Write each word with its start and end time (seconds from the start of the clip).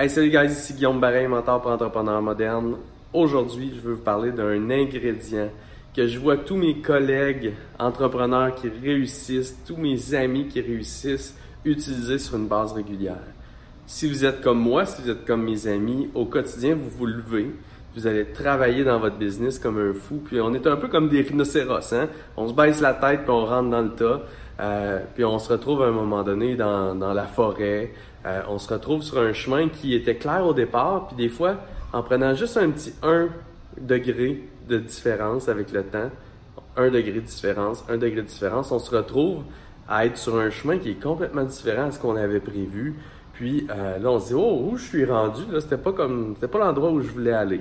Hey, 0.00 0.08
salut 0.08 0.30
guys, 0.30 0.52
ici 0.52 0.74
Guillaume 0.74 1.00
Barret, 1.00 1.26
mentor 1.26 1.60
pour 1.60 1.72
entrepreneurs 1.72 2.22
modernes. 2.22 2.76
Aujourd'hui, 3.12 3.72
je 3.74 3.80
veux 3.80 3.94
vous 3.94 4.00
parler 4.00 4.30
d'un 4.30 4.70
ingrédient 4.70 5.48
que 5.92 6.06
je 6.06 6.20
vois 6.20 6.36
tous 6.36 6.54
mes 6.54 6.80
collègues 6.80 7.54
entrepreneurs 7.80 8.54
qui 8.54 8.68
réussissent, 8.68 9.58
tous 9.66 9.76
mes 9.76 10.14
amis 10.14 10.46
qui 10.46 10.60
réussissent 10.60 11.36
utiliser 11.64 12.20
sur 12.20 12.36
une 12.36 12.46
base 12.46 12.74
régulière. 12.74 13.26
Si 13.88 14.08
vous 14.08 14.24
êtes 14.24 14.40
comme 14.40 14.60
moi, 14.60 14.86
si 14.86 15.02
vous 15.02 15.10
êtes 15.10 15.24
comme 15.24 15.42
mes 15.42 15.66
amis, 15.66 16.08
au 16.14 16.26
quotidien, 16.26 16.76
vous 16.76 16.90
vous 16.90 17.06
levez, 17.06 17.50
vous 17.96 18.06
allez 18.06 18.26
travailler 18.26 18.84
dans 18.84 19.00
votre 19.00 19.16
business 19.16 19.58
comme 19.58 19.80
un 19.80 19.94
fou, 19.94 20.22
puis 20.24 20.40
on 20.40 20.54
est 20.54 20.68
un 20.68 20.76
peu 20.76 20.86
comme 20.86 21.08
des 21.08 21.22
rhinocéros, 21.22 21.92
hein? 21.92 22.08
On 22.36 22.46
se 22.46 22.52
baisse 22.52 22.80
la 22.80 22.94
tête, 22.94 23.22
puis 23.22 23.32
on 23.32 23.44
rentre 23.44 23.70
dans 23.70 23.82
le 23.82 23.90
tas, 23.96 24.22
euh, 24.60 25.00
puis 25.14 25.24
on 25.24 25.38
se 25.38 25.52
retrouve 25.52 25.82
à 25.82 25.86
un 25.86 25.92
moment 25.92 26.22
donné 26.22 26.56
dans, 26.56 26.94
dans 26.94 27.12
la 27.12 27.26
forêt, 27.26 27.92
euh, 28.26 28.42
on 28.48 28.58
se 28.58 28.72
retrouve 28.72 29.02
sur 29.02 29.18
un 29.18 29.32
chemin 29.32 29.68
qui 29.68 29.94
était 29.94 30.16
clair 30.16 30.44
au 30.44 30.52
départ, 30.52 31.08
puis 31.08 31.16
des 31.16 31.28
fois, 31.28 31.56
en 31.92 32.02
prenant 32.02 32.34
juste 32.34 32.56
un 32.56 32.70
petit 32.70 32.92
1 33.02 33.28
degré 33.80 34.42
de 34.68 34.78
différence 34.78 35.48
avec 35.48 35.72
le 35.72 35.84
temps, 35.84 36.10
1 36.76 36.90
degré 36.90 37.12
de 37.12 37.20
différence, 37.20 37.84
1 37.88 37.96
degré 37.98 38.22
de 38.22 38.26
différence, 38.26 38.72
on 38.72 38.78
se 38.78 38.94
retrouve 38.94 39.44
à 39.88 40.04
être 40.04 40.18
sur 40.18 40.36
un 40.36 40.50
chemin 40.50 40.78
qui 40.78 40.90
est 40.90 41.02
complètement 41.02 41.44
différent 41.44 41.86
à 41.86 41.90
ce 41.90 41.98
qu'on 41.98 42.16
avait 42.16 42.40
prévu. 42.40 42.96
Puis 43.32 43.66
euh, 43.70 43.98
là, 43.98 44.10
on 44.10 44.18
se 44.18 44.28
dit, 44.28 44.34
oh, 44.34 44.68
où 44.70 44.76
je 44.76 44.84
suis 44.84 45.04
rendu? 45.04 45.42
Là, 45.50 45.60
c'était 45.60 45.78
pas 45.78 45.92
comme, 45.92 46.34
c'était 46.34 46.48
pas 46.48 46.58
l'endroit 46.58 46.90
où 46.90 47.00
je 47.00 47.08
voulais 47.08 47.32
aller. 47.32 47.60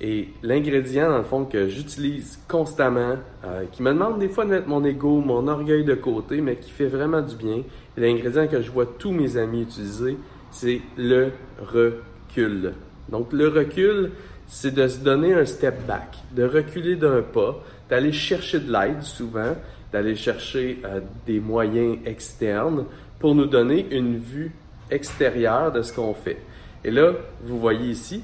Et 0.00 0.28
l'ingrédient, 0.42 1.08
dans 1.08 1.18
le 1.18 1.24
fond, 1.24 1.44
que 1.44 1.68
j'utilise 1.68 2.40
constamment, 2.48 3.16
euh, 3.44 3.64
qui 3.70 3.82
me 3.82 3.92
demande 3.92 4.18
des 4.18 4.28
fois 4.28 4.44
de 4.44 4.50
mettre 4.50 4.68
mon 4.68 4.84
ego, 4.84 5.20
mon 5.20 5.46
orgueil 5.46 5.84
de 5.84 5.94
côté, 5.94 6.40
mais 6.40 6.56
qui 6.56 6.70
fait 6.70 6.86
vraiment 6.86 7.22
du 7.22 7.36
bien, 7.36 7.62
l'ingrédient 7.96 8.48
que 8.48 8.60
je 8.60 8.70
vois 8.70 8.86
tous 8.86 9.12
mes 9.12 9.36
amis 9.36 9.62
utiliser, 9.62 10.16
c'est 10.50 10.80
le 10.96 11.30
recul. 11.60 12.72
Donc, 13.08 13.32
le 13.32 13.48
recul, 13.48 14.10
c'est 14.48 14.74
de 14.74 14.88
se 14.88 14.98
donner 14.98 15.32
un 15.34 15.44
step 15.44 15.86
back, 15.86 16.16
de 16.32 16.44
reculer 16.44 16.96
d'un 16.96 17.22
pas, 17.22 17.62
d'aller 17.88 18.12
chercher 18.12 18.58
de 18.60 18.72
l'aide 18.72 19.02
souvent, 19.02 19.54
d'aller 19.92 20.16
chercher 20.16 20.80
euh, 20.84 21.00
des 21.24 21.38
moyens 21.38 21.98
externes 22.04 22.84
pour 23.20 23.34
nous 23.36 23.46
donner 23.46 23.86
une 23.92 24.16
vue 24.16 24.52
extérieure 24.90 25.70
de 25.70 25.82
ce 25.82 25.92
qu'on 25.92 26.14
fait. 26.14 26.38
Et 26.84 26.90
là, 26.90 27.12
vous 27.42 27.58
voyez 27.58 27.90
ici, 27.90 28.22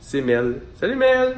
c'est 0.00 0.22
Mel. 0.22 0.62
Salut 0.74 0.96
Mel! 0.96 1.36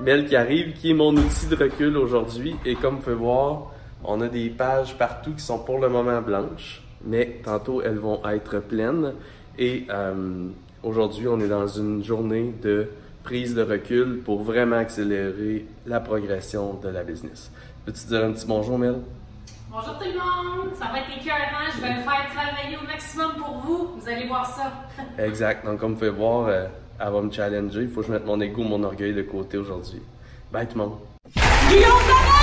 Mel 0.00 0.26
qui 0.26 0.34
arrive, 0.34 0.72
qui 0.74 0.90
est 0.90 0.94
mon 0.94 1.14
outil 1.16 1.46
de 1.46 1.56
recul 1.56 1.96
aujourd'hui. 1.96 2.56
Et 2.64 2.74
comme 2.74 2.96
vous 2.96 3.02
pouvez 3.02 3.16
voir, 3.16 3.72
on 4.04 4.20
a 4.20 4.28
des 4.28 4.50
pages 4.50 4.98
partout 4.98 5.32
qui 5.32 5.42
sont 5.42 5.60
pour 5.60 5.78
le 5.78 5.88
moment 5.88 6.20
blanches, 6.20 6.82
mais 7.04 7.40
tantôt 7.44 7.80
elles 7.82 7.98
vont 7.98 8.20
être 8.28 8.58
pleines. 8.58 9.14
Et 9.58 9.86
euh, 9.90 10.48
aujourd'hui, 10.82 11.28
on 11.28 11.38
est 11.38 11.48
dans 11.48 11.68
une 11.68 12.02
journée 12.02 12.52
de 12.62 12.88
prise 13.22 13.54
de 13.54 13.62
recul 13.62 14.22
pour 14.24 14.42
vraiment 14.42 14.76
accélérer 14.76 15.66
la 15.86 16.00
progression 16.00 16.74
de 16.74 16.88
la 16.88 17.04
business. 17.04 17.52
Peux-tu 17.84 18.06
dire 18.06 18.24
un 18.24 18.32
petit 18.32 18.46
bonjour, 18.46 18.78
Mel? 18.78 18.96
Bonjour 19.70 19.96
tout 19.98 20.04
le 20.04 20.12
monde, 20.12 20.74
ça 20.74 20.86
va 20.92 20.98
être 20.98 21.18
écœurant, 21.18 21.70
je 21.74 21.80
vais 21.80 21.94
faire 21.94 22.26
travailler 22.34 22.76
au 22.76 22.86
maximum 22.86 23.32
pour 23.38 23.56
vous, 23.64 23.90
vous 23.98 24.08
allez 24.08 24.26
voir 24.26 24.44
ça. 24.44 24.70
exact, 25.16 25.64
donc 25.64 25.78
comme 25.78 25.92
vous 25.92 25.98
pouvez 25.98 26.10
voir, 26.10 26.48
euh, 26.48 26.66
elle 27.04 27.12
va 27.12 27.20
me 27.20 27.30
challenger. 27.30 27.82
Il 27.82 27.88
faut 27.88 28.00
que 28.00 28.06
je 28.06 28.12
mette 28.12 28.26
mon 28.26 28.40
ego, 28.40 28.62
mon 28.62 28.82
orgueil 28.82 29.14
de 29.14 29.22
côté 29.22 29.58
aujourd'hui. 29.58 30.00
Bye 30.52 30.66
tout 30.66 30.78
le 30.78 30.84
monde. 30.84 32.41